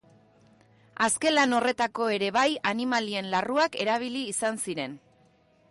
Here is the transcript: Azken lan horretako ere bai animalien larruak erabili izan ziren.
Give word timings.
Azken 1.07 1.35
lan 1.35 1.53
horretako 1.57 2.07
ere 2.15 2.31
bai 2.39 2.47
animalien 2.73 3.31
larruak 3.35 3.79
erabili 3.87 4.29
izan 4.35 4.61
ziren. 4.67 4.97